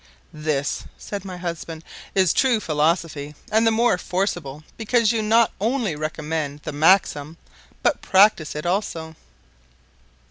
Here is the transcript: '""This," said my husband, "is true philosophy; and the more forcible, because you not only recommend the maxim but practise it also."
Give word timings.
'""This," 0.33 0.85
said 0.97 1.23
my 1.23 1.37
husband, 1.37 1.83
"is 2.15 2.33
true 2.33 2.59
philosophy; 2.59 3.35
and 3.51 3.67
the 3.67 3.69
more 3.69 3.99
forcible, 3.99 4.63
because 4.75 5.11
you 5.11 5.21
not 5.21 5.51
only 5.61 5.95
recommend 5.95 6.61
the 6.63 6.71
maxim 6.71 7.37
but 7.83 8.01
practise 8.01 8.55
it 8.55 8.65
also." 8.65 9.15